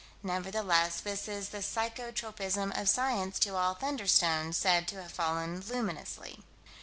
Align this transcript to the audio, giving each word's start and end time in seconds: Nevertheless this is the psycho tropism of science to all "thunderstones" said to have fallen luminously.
Nevertheless 0.23 0.99
this 0.99 1.27
is 1.27 1.49
the 1.49 1.61
psycho 1.61 2.09
tropism 2.09 2.71
of 2.71 2.89
science 2.89 3.37
to 3.37 3.55
all 3.55 3.75
"thunderstones" 3.75 4.55
said 4.55 4.87
to 4.87 5.03
have 5.03 5.11
fallen 5.11 5.59
luminously. 5.61 6.39